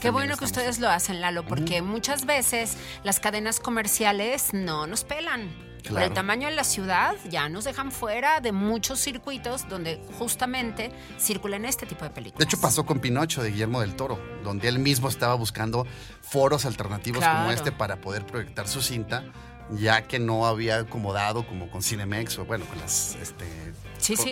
[0.00, 5.04] Qué bueno que ustedes lo hacen, Lalo, porque muchas veces las cadenas comerciales no nos
[5.04, 5.50] pelan.
[5.88, 10.92] Por el tamaño de la ciudad ya nos dejan fuera de muchos circuitos donde justamente
[11.18, 12.38] circulan este tipo de películas.
[12.38, 15.86] De hecho pasó con Pinocho de Guillermo del Toro, donde él mismo estaba buscando
[16.20, 19.24] foros alternativos como este para poder proyectar su cinta,
[19.72, 23.44] ya que no había acomodado como con Cinemex o bueno, con las este,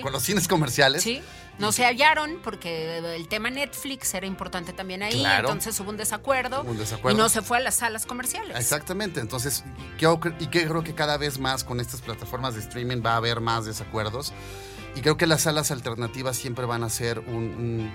[0.03, 1.03] con, los cines comerciales.
[1.03, 1.21] Sí.
[1.61, 6.65] No se hallaron porque el tema Netflix era importante también ahí, entonces hubo un desacuerdo,
[7.11, 8.57] y no se fue a las salas comerciales.
[8.57, 9.65] Exactamente, entonces,
[10.39, 13.67] y creo que cada vez más con estas plataformas de streaming va a haber más
[13.67, 14.33] desacuerdos
[14.97, 17.91] y creo que las salas alternativas siempre van a ser un,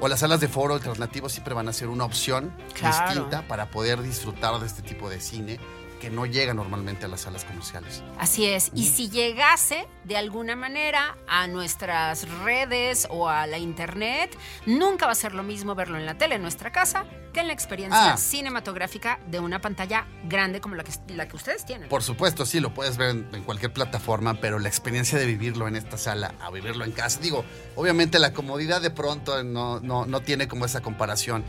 [0.00, 4.02] o las salas de foro alternativos siempre van a ser una opción distinta para poder
[4.02, 5.58] disfrutar de este tipo de cine
[6.00, 8.02] que no llega normalmente a las salas comerciales.
[8.18, 14.36] Así es, y si llegase de alguna manera a nuestras redes o a la internet,
[14.66, 17.48] nunca va a ser lo mismo verlo en la tele en nuestra casa que en
[17.48, 18.16] la experiencia ah.
[18.16, 21.88] cinematográfica de una pantalla grande como la que, la que ustedes tienen.
[21.88, 25.76] Por supuesto, sí, lo puedes ver en, cualquier plataforma, pero la experiencia de vivirlo en
[25.76, 27.44] esta sala a vivirlo en casa, digo,
[27.74, 31.44] obviamente la comodidad de pronto no, no, no tiene como esa comparación,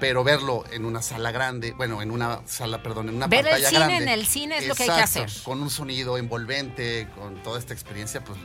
[0.00, 3.68] pero verlo en una sala grande, bueno, en una sala, perdón, en una Ver pantalla
[3.68, 5.30] el cine en el cine es lo que hay que hacer.
[5.44, 8.38] Con un sonido envolvente, con toda esta experiencia, pues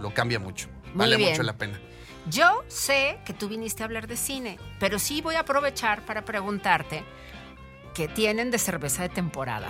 [0.00, 0.68] lo, cambia mucho.
[0.94, 1.80] vale mucho la pena.
[2.28, 6.24] Yo sé que tú viniste a hablar de cine, pero sí voy a aprovechar para
[6.24, 7.04] preguntarte
[7.94, 9.68] qué tienen de cerveza de temporada.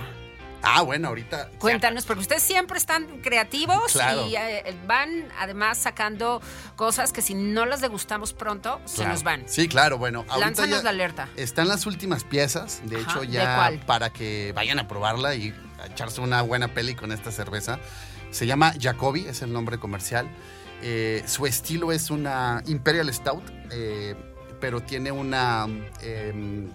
[0.61, 1.49] Ah, bueno, ahorita.
[1.59, 6.41] Cuéntanos, porque ustedes siempre están creativos y eh, van además sacando
[6.75, 9.43] cosas que si no las degustamos pronto, se nos van.
[9.47, 10.25] Sí, claro, bueno.
[10.37, 11.29] Lánzanos la alerta.
[11.35, 16.21] Están las últimas piezas, de hecho, ya para que vayan a probarla y a echarse
[16.21, 17.79] una buena peli con esta cerveza.
[18.31, 20.27] Se llama Jacobi, es el nombre comercial.
[20.81, 24.15] Eh, su estilo es una Imperial Stout, eh,
[24.59, 25.67] pero tiene una.
[26.01, 26.69] Em,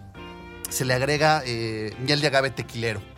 [0.70, 3.11] se le agrega miel de agave tequilero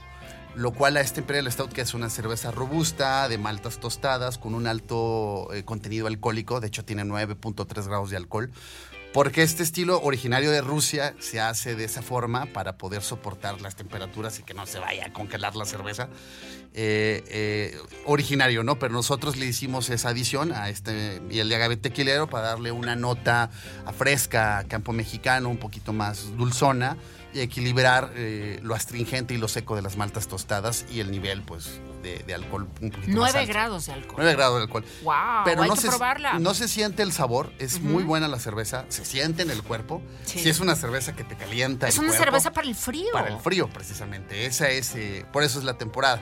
[0.56, 4.54] lo cual a este Imperial Stout, que es una cerveza robusta, de maltas tostadas, con
[4.54, 8.50] un alto eh, contenido alcohólico, de hecho tiene 9.3 grados de alcohol,
[9.12, 13.76] porque este estilo originario de Rusia se hace de esa forma para poder soportar las
[13.76, 16.08] temperaturas y que no se vaya a congelar la cerveza.
[16.76, 18.80] Eh, eh, originario, ¿no?
[18.80, 22.72] Pero nosotros le hicimos esa adición a este y el de agave tequilero para darle
[22.72, 23.50] una nota
[23.96, 26.96] fresca a campo mexicano, un poquito más dulzona
[27.34, 31.80] equilibrar eh, lo astringente y lo seco de las maltas tostadas y el nivel, pues,
[32.02, 34.16] de, alcohol un poquito 9 más grados de alcohol.
[34.18, 34.84] 9 grados de alcohol.
[35.02, 35.14] ¡Wow!
[35.44, 36.38] Pero hay no que se, probarla.
[36.38, 40.02] No se siente el sabor, es muy buena la cerveza, se siente en el cuerpo.
[40.24, 41.88] Si es una cerveza que te calienta.
[41.88, 43.12] Es una cerveza para el frío.
[43.12, 44.46] Para el frío, precisamente.
[44.46, 46.20] Esa es, eh, por eso es la temporada.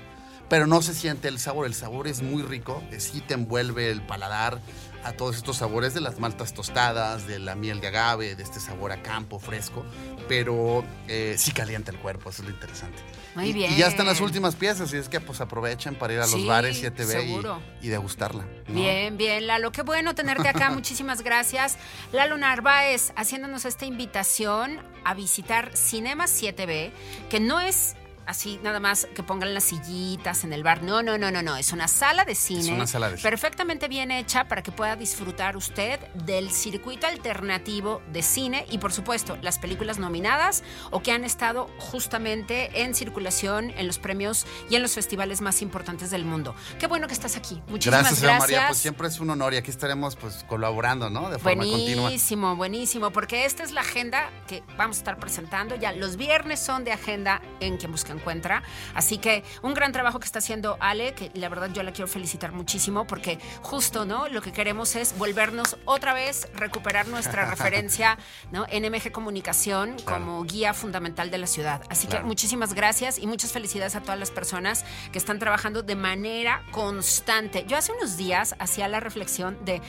[0.48, 4.02] Pero no se siente el sabor, el sabor es muy rico, sí te envuelve el
[4.02, 4.60] paladar
[5.05, 8.61] a todos estos sabores de las maltas tostadas, de la miel de agave, de este
[8.61, 9.84] sabor a campo fresco,
[10.28, 13.03] pero eh, sí calienta el cuerpo, eso es lo interesante.
[13.34, 13.72] Muy bien.
[13.72, 16.46] Y ya están las últimas piezas, y es que pues aprovechen para ir a los
[16.46, 18.46] bares 7B y, y, degustarla.
[18.68, 21.78] Bien, bien, Lalo, qué bueno tenerte acá, muchísimas gracias.
[22.12, 26.92] Lalo Narváez haciéndonos esta invitación a visitar Cinema 7B,
[27.28, 27.96] que no es
[28.33, 30.83] así nada más que pongan las sillitas en el bar.
[30.83, 31.57] No, no, no, no, no.
[31.57, 32.61] Es una sala de cine.
[32.61, 33.30] Es una sala de cine.
[33.30, 38.93] Perfectamente bien hecha para que pueda disfrutar usted del circuito alternativo de cine y, por
[38.93, 44.76] supuesto, las películas nominadas o que han estado justamente en circulación en los premios y
[44.76, 46.55] en los festivales más importantes del mundo.
[46.78, 47.62] Qué bueno que estás aquí.
[47.68, 48.22] Muchísimas gracias.
[48.22, 48.66] Gracias, María.
[48.68, 51.30] Pues siempre es un honor y aquí estaremos pues colaborando, ¿no?
[51.30, 55.76] De forma buenísimo, Buenísimo, buenísimo, porque esta es la agenda que vamos a estar presentando.
[55.76, 58.62] Ya los viernes son de agenda en que buscan encuentra.
[58.95, 62.09] Así que un gran trabajo que está haciendo Ale, que la verdad yo la quiero
[62.09, 64.29] felicitar muchísimo porque justo, ¿no?
[64.29, 68.16] Lo que queremos es volvernos otra vez, recuperar nuestra referencia,
[68.53, 68.66] ¿no?
[68.66, 71.83] NMG Comunicación como guía fundamental de la ciudad.
[71.91, 75.97] Así que muchísimas gracias y muchas felicidades a todas las personas que están trabajando de
[75.97, 77.64] manera constante.
[77.66, 79.83] Yo hace unos días hacía la reflexión de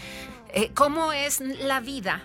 [0.54, 2.24] eh, cómo es la vida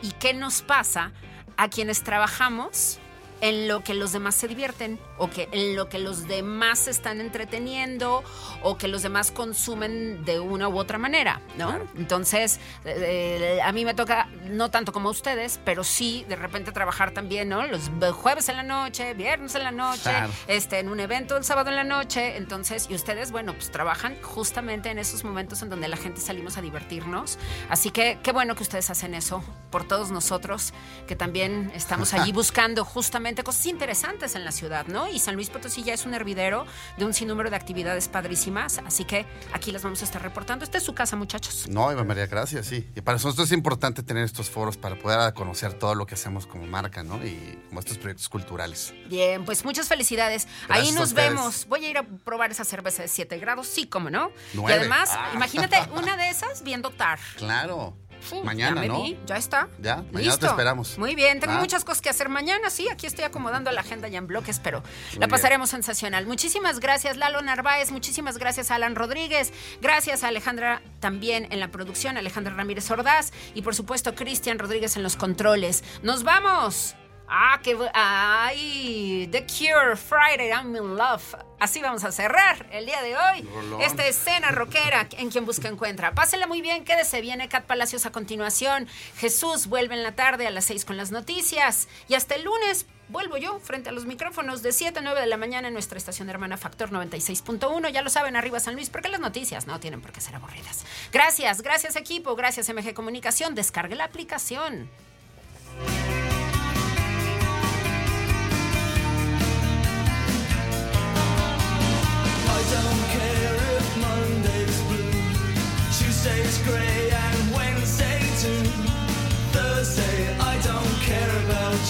[0.00, 1.12] y qué nos pasa
[1.56, 2.98] a quienes trabajamos
[3.42, 6.92] en lo que los demás se divierten o que en lo que los demás se
[6.92, 8.22] están entreteniendo
[8.62, 11.76] o que los demás consumen de una u otra manera, ¿no?
[11.96, 16.70] Entonces, eh, a mí me toca, no tanto como a ustedes, pero sí de repente
[16.70, 17.66] trabajar también, ¿no?
[17.66, 20.10] Los jueves en la noche, viernes en la noche,
[20.46, 24.16] este, en un evento el sábado en la noche, entonces, y ustedes, bueno, pues trabajan
[24.22, 27.38] justamente en esos momentos en donde la gente salimos a divertirnos.
[27.68, 30.72] Así que qué bueno que ustedes hacen eso por todos nosotros,
[31.08, 35.08] que también estamos allí buscando justamente cosas interesantes en la ciudad, ¿no?
[35.08, 36.66] Y San Luis Potosí ya es un hervidero
[36.98, 40.64] de un sinnúmero de actividades padrísimas, así que aquí las vamos a estar reportando.
[40.64, 41.68] Esta es su casa, muchachos.
[41.68, 42.86] No, Eva María, gracias, sí.
[42.94, 46.46] Y para nosotros es importante tener estos foros para poder conocer todo lo que hacemos
[46.46, 47.24] como marca, ¿no?
[47.24, 48.92] Y como estos proyectos culturales.
[49.08, 50.46] Bien, pues muchas felicidades.
[50.68, 51.66] Ahí nos vemos.
[51.66, 54.30] Voy a ir a probar esa cerveza de 7 grados, sí, como no.
[54.54, 55.30] Y además, ah.
[55.34, 57.18] imagínate una de esas viendo TAR.
[57.36, 57.96] Claro
[58.44, 59.04] mañana, ¿no?
[59.26, 59.68] ya está.
[59.78, 60.98] Ya, mañana te esperamos.
[60.98, 61.60] Muy bien, tengo ah.
[61.60, 64.82] muchas cosas que hacer mañana, sí, aquí estoy acomodando la agenda ya en bloques, pero
[65.18, 66.26] la pasaremos sensacional.
[66.26, 72.16] Muchísimas gracias, Lalo Narváez, muchísimas gracias Alan Rodríguez, gracias a Alejandra también en la producción,
[72.16, 75.84] Alejandra Ramírez Ordaz y por supuesto Cristian Rodríguez en los controles.
[76.02, 76.96] ¡Nos vamos!
[77.34, 81.34] Ah, que ay, The Cure, Friday, I'm in Love.
[81.58, 83.48] Así vamos a cerrar el día de hoy.
[83.80, 86.12] Esta escena rockera en quien busca encuentra.
[86.12, 87.22] Pásenla muy bien, quédese.
[87.22, 88.86] Viene Cat Palacios a continuación.
[89.16, 91.88] Jesús vuelve en la tarde a las 6 con las noticias.
[92.06, 95.26] Y hasta el lunes vuelvo yo frente a los micrófonos de 7 a 9 de
[95.26, 97.88] la mañana en nuestra estación hermana Factor 96.1.
[97.92, 100.84] Ya lo saben, arriba San Luis, porque las noticias no tienen por qué ser aburridas.
[101.12, 103.54] Gracias, gracias equipo, gracias MG Comunicación.
[103.54, 104.90] Descargue la aplicación.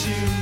[0.09, 0.42] You.